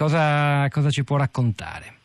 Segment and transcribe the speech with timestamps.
[0.00, 1.98] Cosa, cosa ci può raccontare?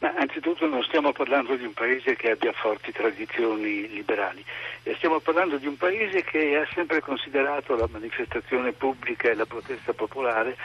[0.00, 4.44] Ma anzitutto non stiamo parlando di un paese che abbia forti tradizioni liberali,
[4.96, 9.92] stiamo parlando di un paese che ha sempre considerato la manifestazione pubblica e la protesta
[9.92, 10.56] popolare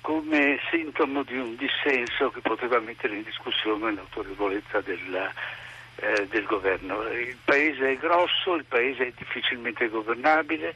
[0.00, 5.30] come sintomo di un dissenso che poteva mettere in discussione l'autorevolezza della,
[5.94, 7.00] eh, del governo.
[7.12, 10.74] Il paese è grosso, il paese è difficilmente governabile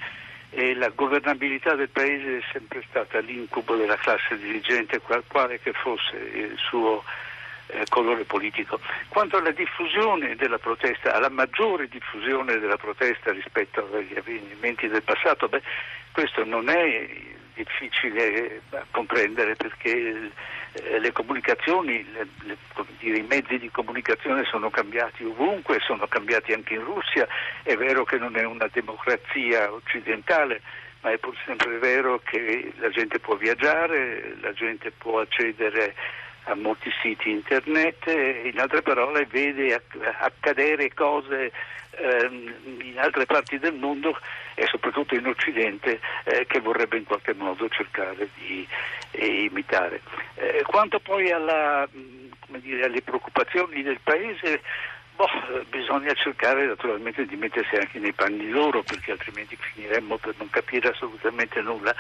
[0.50, 6.16] e la governabilità del paese è sempre stata l'incubo della classe dirigente, quale che fosse
[6.16, 7.02] il suo
[7.68, 8.80] eh, colore politico.
[9.08, 15.48] Quanto alla diffusione della protesta, alla maggiore diffusione della protesta rispetto agli avvenimenti del passato,
[15.48, 15.62] beh,
[16.12, 20.30] questo non è difficile da comprendere perché
[20.72, 22.56] eh, le comunicazioni, le, le,
[22.98, 27.26] dire, i mezzi di comunicazione sono cambiati ovunque, sono cambiati anche in Russia,
[27.62, 30.60] è vero che non è una democrazia occidentale,
[31.00, 35.94] ma è pur sempre vero che la gente può viaggiare, la gente può accedere
[36.46, 39.82] a molti siti internet, in altre parole vede
[40.20, 41.52] accadere cose
[41.90, 44.18] ehm, in altre parti del mondo
[44.54, 48.66] e soprattutto in Occidente eh, che vorrebbe in qualche modo cercare di
[49.12, 50.00] eh, imitare.
[50.34, 51.88] Eh, quanto poi alla,
[52.46, 54.62] dire, alle preoccupazioni del Paese,
[55.16, 60.50] boh, bisogna cercare naturalmente di mettersi anche nei panni loro perché altrimenti finiremmo per non
[60.50, 61.94] capire assolutamente nulla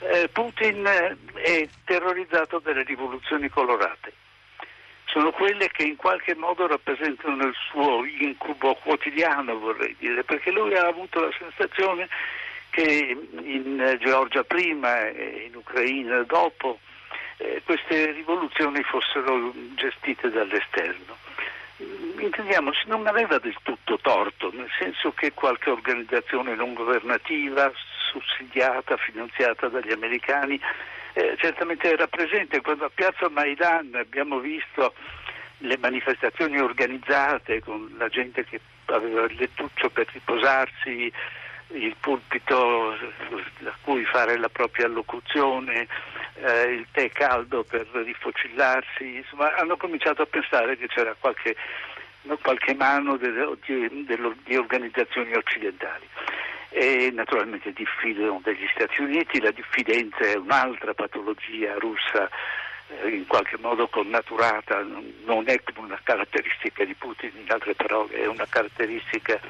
[0.00, 4.12] eh, Putin eh, è terrorizzato dalle rivoluzioni colorate.
[5.06, 10.74] Sono quelle che in qualche modo rappresentano il suo incubo quotidiano, vorrei dire, perché lui
[10.74, 12.08] ha avuto la sensazione
[12.70, 16.80] che in Georgia prima e in Ucraina dopo
[17.38, 21.16] eh, queste rivoluzioni fossero gestite dall'esterno.
[22.18, 27.70] Intendiamoci, non aveva del tutto torto, nel senso che qualche organizzazione non governativa
[28.10, 30.60] sussidiata, finanziata dagli americani,
[31.12, 32.60] eh, certamente era presente.
[32.60, 34.94] Quando a Piazza Maidan abbiamo visto
[35.58, 41.12] le manifestazioni organizzate con la gente che aveva il lettuccio per riposarsi,
[41.68, 42.96] il pulpito
[43.58, 45.88] da cui fare la propria allocuzione,
[46.34, 51.56] eh, il tè caldo per rifocillarsi, insomma hanno cominciato a pensare che c'era qualche,
[52.40, 53.44] qualche mano delle,
[54.56, 56.06] organizzazioni occidentali
[56.70, 62.28] e naturalmente diffidano degli Stati Uniti, la diffidenza è un'altra patologia russa
[62.88, 64.82] eh, in qualche modo connaturata,
[65.24, 69.40] non è una caratteristica di Putin, in altre parole è una caratteristica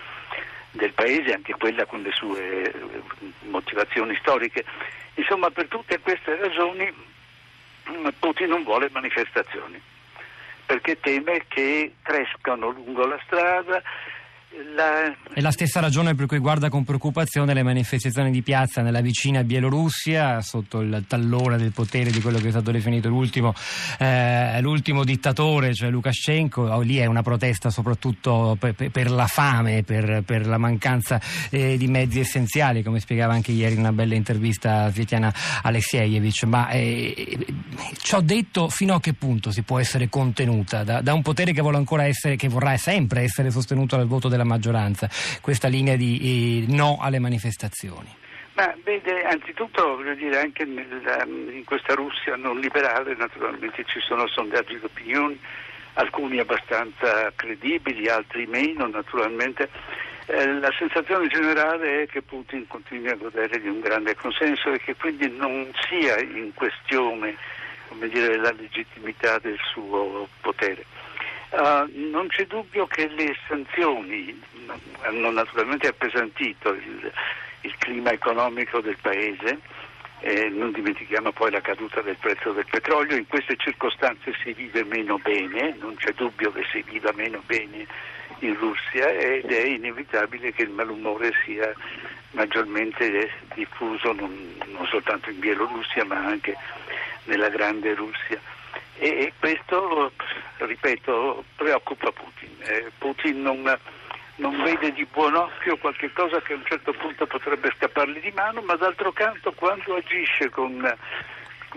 [0.70, 3.02] del paese, anche quella con le sue eh,
[3.48, 4.64] motivazioni storiche.
[5.14, 6.92] Insomma, per tutte queste ragioni
[7.90, 9.80] mm, Putin non vuole manifestazioni,
[10.66, 13.82] perché teme che crescano lungo la strada
[14.74, 15.14] la...
[15.32, 19.44] È la stessa ragione per cui guarda con preoccupazione le manifestazioni di piazza nella vicina
[19.44, 23.52] Bielorussia sotto il tallone del potere di quello che è stato definito l'ultimo,
[23.98, 26.62] eh, l'ultimo dittatore, cioè Lukashenko.
[26.62, 31.76] Oh, lì è una protesta soprattutto per, per la fame, per, per la mancanza eh,
[31.76, 36.44] di mezzi essenziali, come spiegava anche ieri in una bella intervista a Svetlana Alexievich.
[36.44, 37.46] Ma eh,
[38.00, 41.60] ciò detto, fino a che punto si può essere contenuta da, da un potere che
[41.76, 45.08] ancora essere, che vorrà sempre essere sostenuto dal voto della maggioranza,
[45.40, 48.24] questa linea di eh, no alle manifestazioni?
[48.54, 50.86] Ma vede, anzitutto voglio dire anche nel,
[51.52, 55.36] in questa Russia non liberale naturalmente ci sono sondaggi d'opinione,
[55.94, 59.68] alcuni abbastanza credibili, altri meno naturalmente.
[60.24, 64.80] Eh, la sensazione generale è che Putin continui a godere di un grande consenso e
[64.80, 67.36] che quindi non sia in questione
[68.08, 70.84] dire, la legittimità del suo potere.
[71.56, 74.38] Uh, non c'è dubbio che le sanzioni
[75.00, 77.10] hanno naturalmente appesantito il,
[77.62, 79.60] il clima economico del Paese,
[80.20, 84.84] eh, non dimentichiamo poi la caduta del prezzo del petrolio, in queste circostanze si vive
[84.84, 87.86] meno bene, non c'è dubbio che si viva meno bene
[88.40, 91.72] in Russia ed è inevitabile che il malumore sia
[92.32, 96.54] maggiormente diffuso non, non soltanto in Bielorussia ma anche
[97.24, 98.38] nella grande Russia.
[98.98, 100.12] E questo,
[100.58, 102.56] ripeto, preoccupa Putin.
[102.60, 103.78] Eh, Putin non,
[104.36, 108.32] non, vede di buon occhio qualche cosa che a un certo punto potrebbe scappargli di
[108.34, 110.80] mano, ma d'altro canto quando agisce con,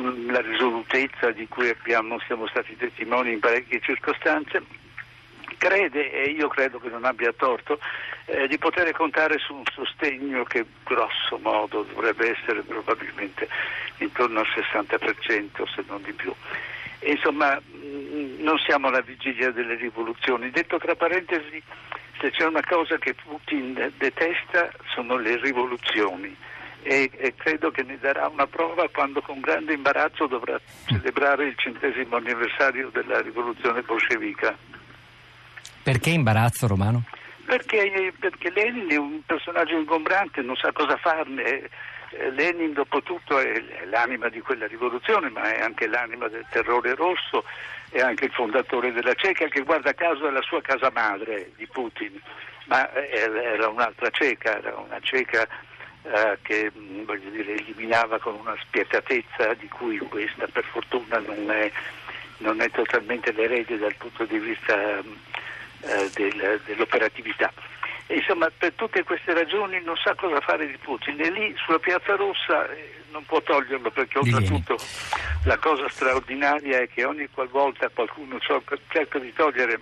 [0.01, 4.63] la risolutezza di cui abbiamo, siamo stati testimoni in parecchie circostanze,
[5.57, 7.79] crede, e io credo che non abbia torto,
[8.25, 13.47] eh, di poter contare su un sostegno che grosso modo dovrebbe essere probabilmente
[13.97, 16.33] intorno al 60% se non di più.
[17.01, 17.88] Insomma, mm,
[18.39, 20.49] non siamo alla vigilia delle rivoluzioni.
[20.49, 21.61] Detto tra parentesi,
[22.19, 26.35] se c'è una cosa che Putin detesta sono le rivoluzioni
[26.81, 31.55] e, e, credo che ne darà una prova quando con grande imbarazzo dovrà celebrare il
[31.57, 34.57] centesimo anniversario della rivoluzione bolscevica.
[35.83, 37.03] Perché imbarazzo Romano?
[37.45, 41.69] Perché, perché Lenin è un personaggio ingombrante, non sa cosa farne.
[42.31, 47.43] Lenin dopo tutto è l'anima di quella rivoluzione, ma è anche l'anima del terrore rosso,
[47.89, 51.67] è anche il fondatore della ceca, che guarda caso è la sua casa madre di
[51.67, 52.19] Putin,
[52.65, 55.47] ma era un'altra ceca, era una ceca
[56.03, 61.71] eh, che dire, eliminava con una spietatezza di cui questa per fortuna non è,
[62.37, 67.51] non è totalmente l'erede dal punto di vista eh, del, dell'operatività.
[68.11, 71.19] Insomma, per tutte queste ragioni non sa cosa fare di Putin.
[71.21, 74.77] E lì sulla Piazza Rossa eh, non può toglierlo perché oltretutto
[75.43, 79.79] la cosa straordinaria è che ogni qualvolta qualcuno cerca di togliere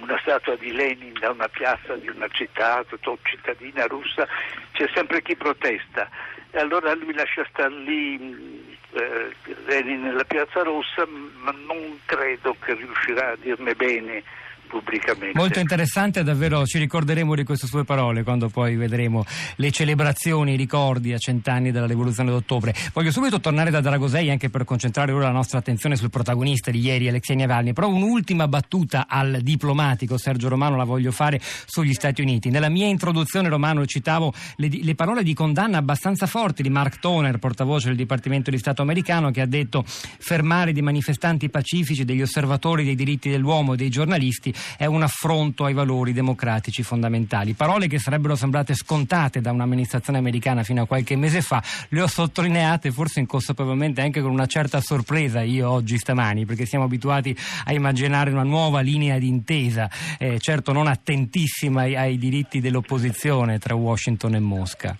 [0.00, 2.84] una statua di Lenin da una piazza di una città
[3.22, 4.26] cittadina russa
[4.72, 6.08] c'è sempre chi protesta.
[6.50, 9.30] E allora lui lascia stare lì eh,
[9.66, 14.22] Lenin nella piazza rossa ma non credo che riuscirà a dirne bene
[14.70, 15.36] pubblicamente.
[15.36, 19.24] Molto interessante, davvero ci ricorderemo di queste sue parole quando poi vedremo
[19.56, 22.74] le celebrazioni, i ricordi a cent'anni della rivoluzione d'ottobre.
[22.92, 26.78] Voglio subito tornare da Dragosei anche per concentrare ora la nostra attenzione sul protagonista di
[26.80, 32.22] ieri, Alexei Navalny, però un'ultima battuta al diplomatico Sergio Romano la voglio fare sugli Stati
[32.22, 32.50] Uniti.
[32.50, 37.38] Nella mia introduzione Romano citavo le, le parole di condanna abbastanza forti di Mark Toner,
[37.38, 42.84] portavoce del Dipartimento di Stato americano, che ha detto fermare dei manifestanti pacifici, degli osservatori
[42.84, 47.54] dei diritti dell'uomo e dei giornalisti è un affronto ai valori democratici fondamentali.
[47.54, 52.06] Parole che sarebbero sembrate scontate da un'amministrazione americana fino a qualche mese fa, le ho
[52.06, 57.72] sottolineate forse inconsapevolmente anche con una certa sorpresa io oggi stamani, perché siamo abituati a
[57.72, 63.74] immaginare una nuova linea di intesa, eh, certo non attentissima ai, ai diritti dell'opposizione tra
[63.74, 64.96] Washington e Mosca.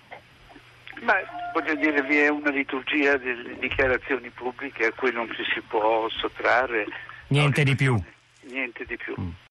[1.03, 1.15] Ma
[1.53, 6.09] voglio dire, vi è una liturgia delle dichiarazioni pubbliche a cui non ci si può
[6.11, 6.87] sottrarre.
[7.29, 8.01] Niente di più.
[8.51, 9.15] Niente di più.
[9.19, 9.31] Mm.